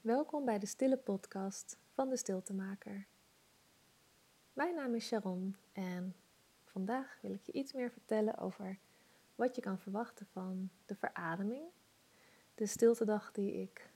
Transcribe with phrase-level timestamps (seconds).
[0.00, 3.06] Welkom bij de Stille Podcast van de Stiltemaker.
[4.52, 6.14] Mijn naam is Sharon en
[6.64, 8.78] vandaag wil ik je iets meer vertellen over
[9.34, 11.64] wat je kan verwachten van de verademing,
[12.54, 13.90] de stiltedag die ik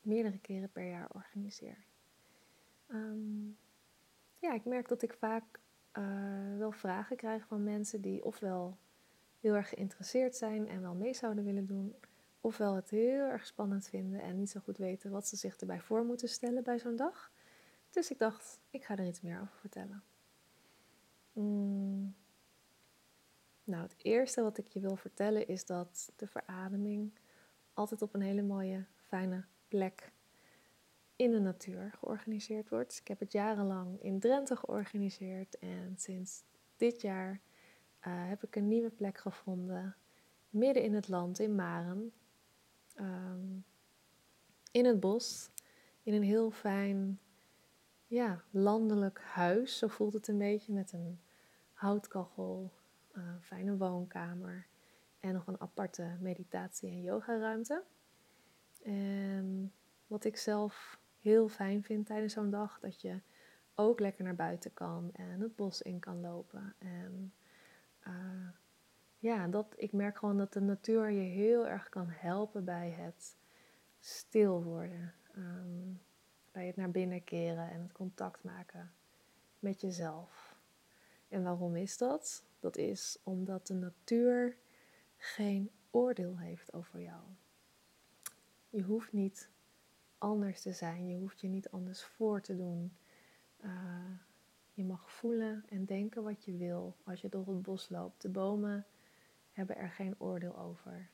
[0.00, 1.84] meerdere keren per jaar organiseer.
[2.86, 3.46] Ehm,
[4.38, 5.60] ja, ik merk dat ik vaak
[5.92, 8.76] uh, wel vragen krijg van mensen die ofwel
[9.40, 11.94] heel erg geïnteresseerd zijn en wel mee zouden willen doen,
[12.44, 15.80] ofwel het heel erg spannend vinden en niet zo goed weten wat ze zich erbij
[15.80, 17.32] voor moeten stellen bij zo'n dag.
[17.90, 20.02] Dus ik dacht, ik ga er iets meer over vertellen.
[21.32, 22.14] Mm.
[23.64, 27.12] Nou, het eerste wat ik je wil vertellen is dat de verademing
[27.74, 30.12] altijd op een hele mooie, fijne plek
[31.16, 32.98] in de natuur georganiseerd wordt.
[33.00, 36.42] Ik heb het jarenlang in Drenthe georganiseerd en sinds
[36.76, 39.96] dit jaar uh, heb ik een nieuwe plek gevonden
[40.50, 42.12] midden in het land in Maren.
[42.94, 43.58] Ehm,
[44.70, 45.50] in het bos,
[46.02, 47.18] in een heel fijn
[48.06, 49.78] ja, landelijk huis.
[49.78, 51.20] Zo voelt het een beetje met een
[51.72, 52.72] houtkachel,
[53.12, 54.66] een fijne woonkamer
[55.20, 57.82] en nog een aparte meditatie- en yogaruimte.
[58.82, 59.72] En
[60.06, 63.20] wat ik zelf heel fijn vind tijdens zo'n dag, dat je
[63.74, 66.74] ook lekker naar buiten kan en het bos in kan lopen.
[66.78, 67.34] En
[68.06, 68.48] uh,
[69.24, 73.36] ja, dat, ik merk gewoon dat de natuur je heel erg kan helpen bij het
[74.00, 75.14] stil worden.
[75.34, 75.92] Ehm,
[76.52, 78.92] bij het naar binnen keren en het contact maken
[79.58, 80.56] met jezelf.
[81.28, 82.44] En waarom is dat?
[82.60, 84.56] Dat is omdat de natuur
[85.16, 87.22] geen oordeel heeft over jou.
[88.68, 89.48] Je hoeft niet
[90.18, 92.96] anders te zijn, je hoeft je niet anders voor te doen.
[93.64, 93.70] Uh,
[94.72, 98.22] je mag voelen en denken wat je wil als je door het bos loopt.
[98.22, 98.86] De bomen
[99.54, 101.08] hebben er geen oordeel over.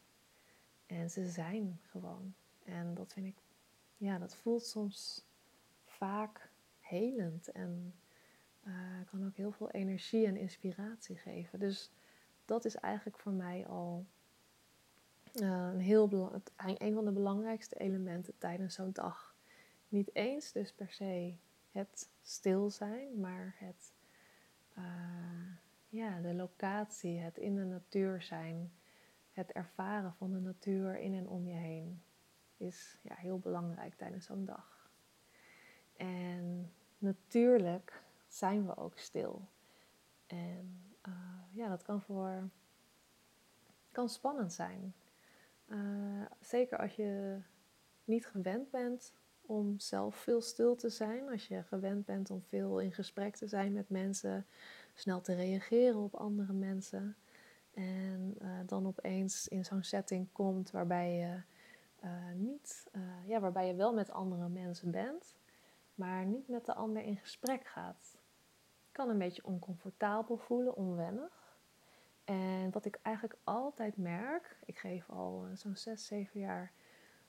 [0.86, 2.34] En ze zijn gewoon.
[2.64, 3.36] En dat vind ik,
[3.96, 5.24] ja, dat voelt soms
[5.84, 7.94] vaak helend en
[8.66, 8.74] uh,
[9.10, 11.58] kan ook heel veel energie en inspiratie geven.
[11.58, 11.90] Dus
[12.44, 14.06] dat is eigenlijk voor mij al
[15.34, 19.34] uh, een, heel een van de belangrijkste elementen tijdens zo'n dag.
[19.88, 21.36] Niet eens dus per se
[21.70, 23.92] het stil zijn, maar het,
[24.78, 24.84] uh,
[25.90, 28.72] ja, de locatie, het in de natuur zijn,
[29.32, 32.02] het ervaren van de natuur in en om je heen
[32.56, 34.90] is ja, heel belangrijk tijdens zo'n dag.
[35.96, 39.48] En natuurlijk zijn we ook stil.
[40.26, 41.14] En uh,
[41.52, 42.48] ja, dat kan voor
[43.92, 44.94] kan spannend zijn.
[45.66, 47.38] Uh, zeker als je
[48.04, 51.28] niet gewend bent om zelf veel stil te zijn.
[51.28, 54.46] Als je gewend bent om veel in gesprek te zijn met mensen,
[54.94, 57.16] snel te reageren op andere mensen.
[57.74, 61.42] En uh, dan opeens in zo'n setting komt waarbij je
[62.04, 65.36] uh, niet, uh, ja, waarbij je wel met andere mensen bent,
[65.94, 68.18] maar niet met de ander in gesprek gaat.
[68.92, 71.58] Kan een beetje oncomfortabel voelen, onwennig.
[72.24, 76.72] En wat ik eigenlijk altijd merk, ik geef al zo'n 6, 7 jaar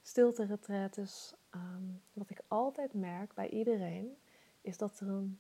[0.02, 1.36] stilte retretes.
[1.56, 4.18] Um, wat ik altijd merk bij iedereen
[4.62, 5.40] is dat er een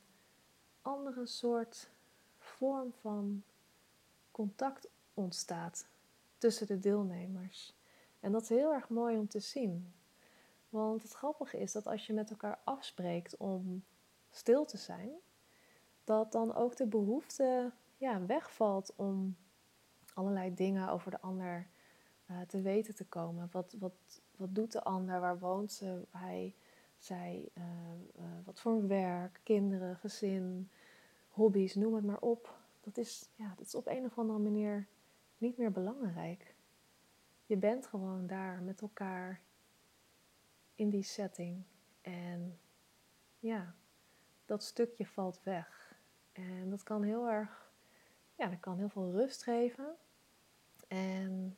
[0.81, 1.89] andere soort
[2.61, 3.43] vorm van
[4.31, 5.87] contact ontstaat
[6.37, 7.75] tussen de deelnemers.
[8.19, 9.93] En dat is heel erg mooi om te zien.
[10.69, 13.83] Want het grappige is dat als je met elkaar afspreekt om
[14.29, 15.11] stil te zijn,
[16.03, 19.37] dat dan ook de behoefte ja, wegvalt om
[20.13, 21.67] allerlei dingen over de ander
[22.31, 23.49] uh, te weten te komen.
[23.51, 25.19] Wat, wat, wat doet de ander?
[25.19, 26.01] Waar woont ze?
[26.11, 26.55] Hij,
[26.97, 27.63] zij, uh,
[28.19, 30.69] uh, wat voor werk, kinderen, gezin,
[31.31, 32.59] hobby's, noem het maar op.
[32.81, 34.87] Dat is, ja, dat is op een of andere manier
[35.37, 36.55] niet meer belangrijk.
[37.45, 39.41] Je bent gewoon daar met elkaar
[40.75, 41.63] in die setting.
[42.01, 42.59] En
[43.39, 43.75] ja,
[44.45, 45.95] dat stukje valt weg.
[46.31, 47.71] En dat kan heel erg,
[48.35, 49.95] ja, dat kan heel veel rust geven.
[50.87, 51.57] En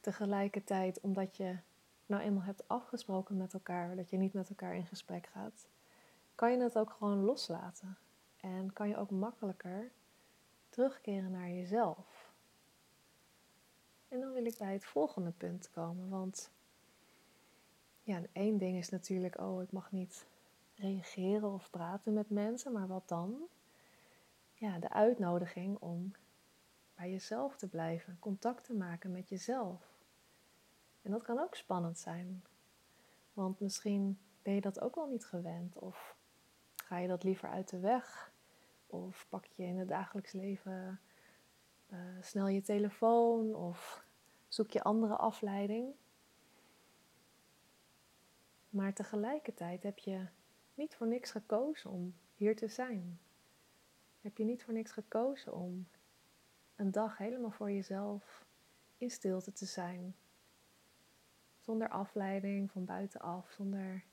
[0.00, 1.58] tegelijkertijd, omdat je
[2.06, 5.68] nou eenmaal hebt afgesproken met elkaar dat je niet met elkaar in gesprek gaat,
[6.34, 7.96] kan je het ook gewoon loslaten.
[8.42, 9.90] En kan je ook makkelijker
[10.68, 12.30] terugkeren naar jezelf.
[14.08, 16.50] En dan wil ik bij het volgende punt komen, want
[18.02, 20.26] ja, één ding is natuurlijk, oh, ik mag niet
[20.74, 23.36] reageren of praten met mensen, maar wat dan?
[24.54, 26.12] Ja, de uitnodiging om
[26.94, 29.92] bij jezelf te blijven, contact te maken met jezelf.
[31.02, 32.44] En dat kan ook spannend zijn.
[33.32, 35.78] Want misschien ben je dat ook wel niet gewend.
[35.78, 36.16] Of
[36.74, 38.31] ga je dat liever uit de weg?
[38.92, 41.00] Of pak je in het dagelijks leven
[41.92, 43.54] uh, snel je telefoon?
[43.54, 44.04] Of
[44.48, 45.94] zoek je andere afleiding?
[48.70, 50.26] Maar tegelijkertijd heb je
[50.74, 53.20] niet voor niks gekozen om hier te zijn.
[54.20, 55.88] Heb je niet voor niks gekozen om
[56.76, 58.44] een dag helemaal voor jezelf
[58.98, 60.16] in stilte te zijn.
[61.60, 64.04] Zonder afleiding van buitenaf, zonder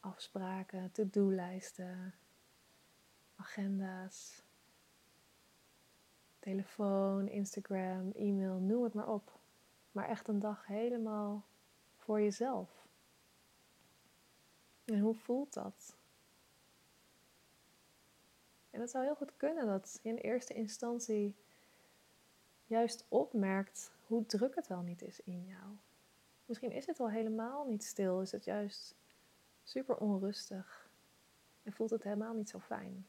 [0.00, 2.14] afspraken, to-do-lijsten,
[3.38, 4.42] agenda's,
[6.38, 9.38] telefoon, Instagram, e-mail, noem het maar op.
[9.92, 11.44] Maar echt een dag helemaal
[11.96, 12.86] voor jezelf.
[14.84, 15.96] En hoe voelt dat?
[18.70, 21.34] En het zou heel goed kunnen dat je in eerste instantie
[22.66, 25.76] juist opmerkt hoe druk het wel niet is in jou.
[26.46, 28.94] Misschien is het wel helemaal niet stil, is het juist
[29.62, 30.90] super onrustig
[31.62, 33.06] en voelt het helemaal niet zo fijn.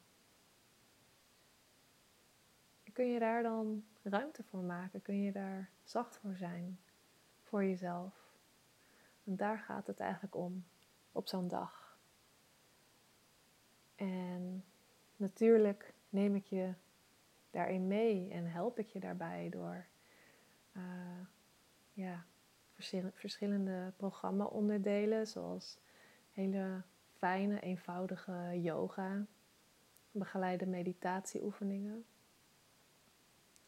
[3.00, 5.02] Kun je daar dan ruimte voor maken?
[5.02, 6.80] Kun je daar zacht voor zijn
[7.42, 8.14] voor jezelf?
[9.24, 10.66] En daar gaat het eigenlijk om
[11.12, 11.98] op zo'n dag.
[13.96, 14.66] En
[15.16, 16.74] natuurlijk neem ik je
[17.52, 19.86] daarin mee en help ik je daarbij door
[20.74, 20.84] uh,
[21.94, 22.26] ja,
[23.14, 25.80] verschillende programma-onderdelen, zoals
[26.32, 26.82] hele
[27.18, 29.26] fijne, eenvoudige yoga,
[30.12, 32.06] begeleide meditatieoefeningen,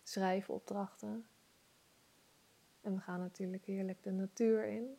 [0.03, 1.25] schrijfopdrachten.
[2.81, 4.98] En we gaan natuurlijk heerlijk de natuur in.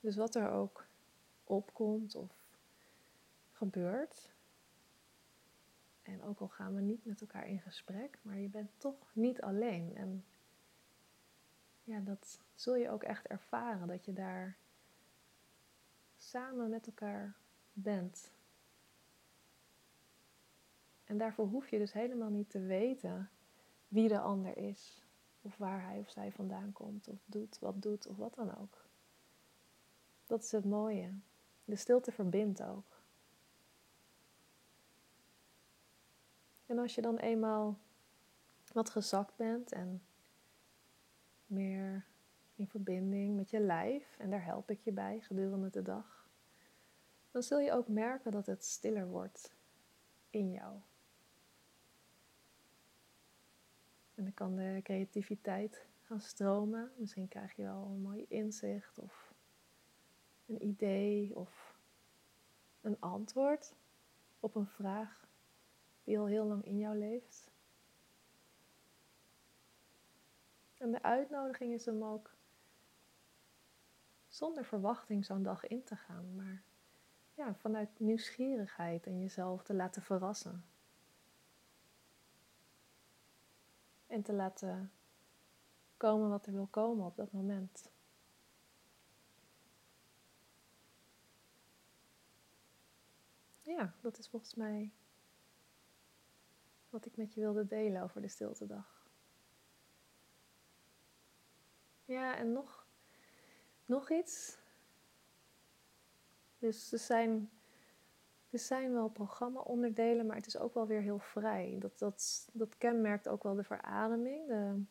[0.00, 0.86] Dus wat er ook
[1.44, 2.32] opkomt of
[3.52, 4.32] gebeurt.
[6.02, 9.40] En ook al gaan we niet met elkaar in gesprek, maar je bent toch niet
[9.40, 9.96] alleen.
[9.96, 10.24] En
[11.84, 14.56] ja, dat zul je ook echt ervaren, dat je daar
[16.16, 17.36] samen met elkaar
[17.72, 18.30] bent.
[21.08, 23.30] En daarvoor hoef je dus helemaal niet te weten
[23.88, 25.06] wie de ander is,
[25.42, 28.86] of waar hij of zij vandaan komt, of doet, wat doet, of wat dan ook.
[30.26, 31.12] Dat is het mooie.
[31.64, 33.02] De stilte verbindt ook.
[36.66, 37.78] En als je dan eenmaal
[38.72, 40.02] wat gezakt bent en
[41.46, 42.06] meer
[42.54, 46.28] in verbinding met je lijf, en daar help ik je bij gedurende de dag,
[47.30, 49.54] dan zul je ook merken dat het stiller wordt
[50.30, 50.80] in jou.
[54.18, 56.92] En dan kan de creativiteit gaan stromen.
[56.96, 59.34] Misschien krijg je wel een mooi inzicht of
[60.46, 61.76] een idee of
[62.80, 63.74] een antwoord
[64.40, 65.28] op een vraag
[66.04, 67.50] die al heel lang in jou leeft.
[70.76, 72.34] En de uitnodiging is om ook
[74.28, 76.62] zonder verwachting zo'n dag in te gaan, maar
[77.34, 80.64] ja, vanuit nieuwsgierigheid en jezelf te laten verrassen.
[84.18, 84.92] En te laten
[85.96, 87.90] komen wat er wil komen op dat moment.
[93.62, 94.92] Ja, dat is volgens mij
[96.90, 99.08] wat ik met je wilde delen over de stiltedag.
[102.04, 102.86] Ja, en nog,
[103.86, 104.58] nog iets.
[106.58, 107.50] Dus er zijn,
[108.50, 111.76] er zijn wel programma-onderdelen, maar het is ook wel weer heel vrij.
[111.78, 114.82] Dat, dat, dat kenmerkt ook wel de verademing, de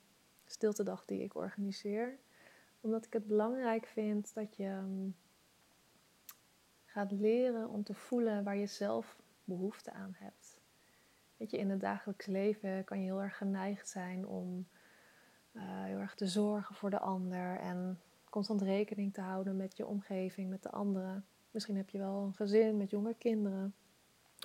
[0.45, 2.17] stiltedag die ik organiseer.
[2.81, 5.15] Omdat ik het belangrijk vind dat je mm,
[6.85, 10.59] gaat leren om te voelen waar je zelf behoefte aan hebt.
[11.37, 14.67] Weet je, in het dagelijks leven kan je heel erg geneigd zijn om
[15.51, 19.85] uh, heel erg te zorgen voor de ander en constant rekening te houden met je
[19.85, 21.25] omgeving, met de anderen.
[21.51, 23.75] Misschien heb je wel een gezin met jonge kinderen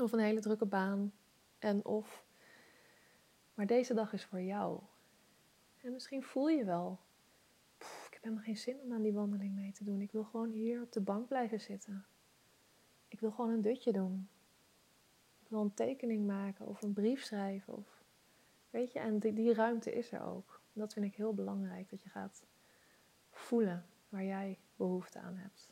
[0.03, 1.13] of een hele drukke baan
[1.59, 2.25] en of.
[3.55, 4.81] Maar deze dag is voor jou.
[5.81, 6.99] En misschien voel je wel,
[7.79, 10.01] ik heb helemaal geen zin om aan die wandeling mee te doen.
[10.01, 12.07] Ik wil gewoon hier op de bank blijven zitten.
[13.09, 14.29] Ik wil gewoon een dutje doen
[15.53, 17.77] wil een tekening maken of een brief schrijven.
[17.77, 18.03] Of,
[18.71, 20.61] weet je, en die, die ruimte is er ook.
[20.73, 22.43] dat vind ik heel belangrijk, dat je gaat
[23.31, 25.72] voelen waar jij behoefte aan hebt.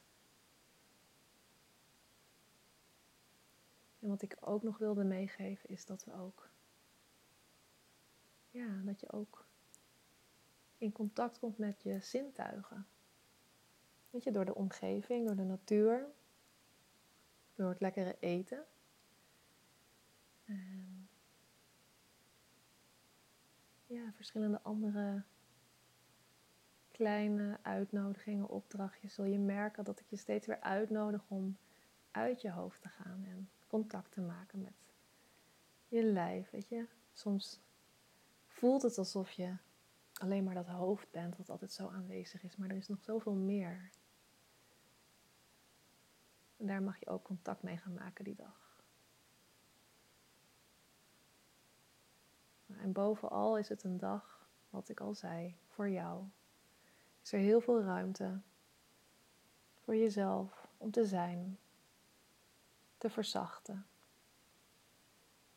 [4.00, 6.50] En wat ik ook nog wilde meegeven is dat we ook,
[8.50, 9.46] ja, dat je ook
[10.78, 12.86] in contact komt met je zintuigen.
[14.10, 16.06] Weet je, door de omgeving, door de natuur,
[17.54, 18.64] door het lekkere eten.
[20.44, 21.08] En
[23.86, 25.22] ja, verschillende andere
[26.90, 31.56] kleine uitnodigingen, opdrachtjes, zul je merken dat ik je steeds weer uitnodig om
[32.10, 34.72] uit je hoofd te gaan en contact te maken met
[35.88, 36.50] je lijf.
[36.50, 37.60] Weet je, soms
[38.46, 39.56] voelt het alsof je
[40.12, 43.34] alleen maar dat hoofd bent wat altijd zo aanwezig is, maar er is nog zoveel
[43.34, 43.90] meer.
[46.56, 48.84] En daar mag je ook contact mee gaan maken die dag.
[52.66, 56.24] En bovenal is het een dag, wat ik al zei, voor jou.
[57.22, 58.40] Is er heel veel ruimte
[59.80, 61.58] voor jezelf om te zijn,
[63.00, 63.86] te verzachten,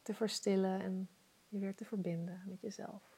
[0.02, 1.10] te verstillen en
[1.48, 3.18] je weer te verbinden met jezelf.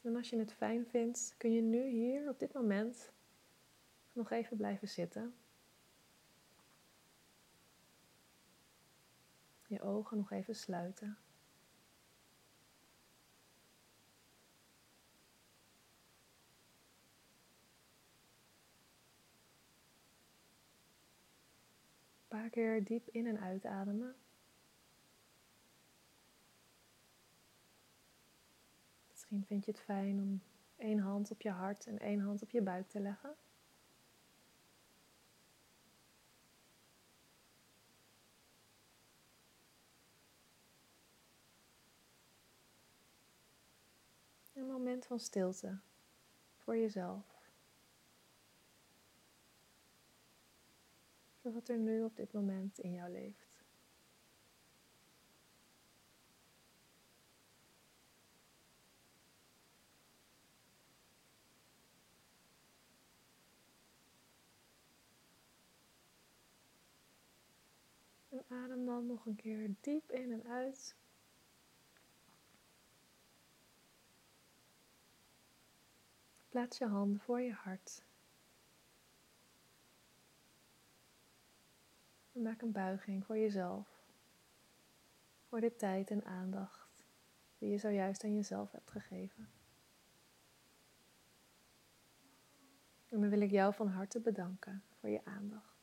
[0.00, 3.12] En als je het fijn vindt, kun je nu hier op dit moment
[4.12, 5.34] nog even blijven zitten.
[9.66, 11.18] Je ogen nog even sluiten.
[22.46, 24.14] Paar keer diep in en uitademen.
[29.08, 30.42] Misschien vind je het fijn om
[30.76, 33.36] één hand op je hart en één hand op je buik te leggen.
[44.52, 45.78] Een moment van stilte
[46.56, 47.35] voor jezelf.
[51.52, 53.64] Wat er nu op dit moment in jou leeft.
[68.28, 70.96] En adem dan nog een keer diep in en uit.
[76.48, 78.04] Plaats je handen voor je hart.
[82.36, 83.88] Maak een buiging voor jezelf.
[85.48, 87.06] Voor de tijd en aandacht
[87.58, 89.48] die je zojuist aan jezelf hebt gegeven.
[93.08, 95.75] En dan wil ik jou van harte bedanken voor je aandacht.